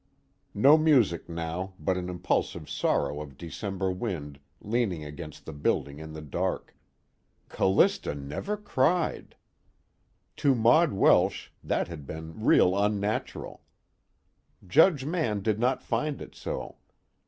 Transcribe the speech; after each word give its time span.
No 0.55 0.79
music 0.79 1.29
now, 1.29 1.75
but 1.79 1.95
an 1.95 2.09
impulsive 2.09 2.67
sorrow 2.67 3.21
of 3.21 3.37
December 3.37 3.91
wind 3.91 4.39
leaning 4.59 5.05
against 5.05 5.45
the 5.45 5.53
building 5.53 5.99
in 5.99 6.13
the 6.13 6.23
dark. 6.23 6.75
"Callista 7.49 8.15
never 8.15 8.57
cried." 8.57 9.35
To 10.37 10.55
Maud 10.55 10.91
Welsh, 10.91 11.51
that 11.63 11.87
had 11.87 12.07
been 12.07 12.43
"real 12.43 12.75
unnatural." 12.75 13.61
Judge 14.67 15.05
Mann 15.05 15.43
did 15.43 15.59
not 15.59 15.83
find 15.83 16.19
it 16.19 16.33
so. 16.33 16.77